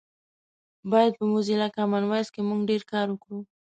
باید 0.91 1.11
په 1.19 1.25
موزیلا 1.31 1.67
کامن 1.77 2.03
وایس 2.07 2.29
کې 2.33 2.41
مونږ 2.47 2.61
ډېر 2.69 2.81
کار 2.91 3.07
وکړو 3.09 3.39